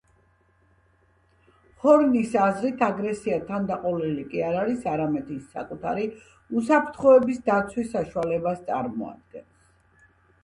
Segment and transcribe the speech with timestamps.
[1.83, 6.07] ჰორნის აზრით, აგრესია თანდაყოლილი კი არ არის, არამედ ის საკუთარი
[6.61, 10.09] უსაფრთხოების დაცვის საშუალებას წარმოადგენს.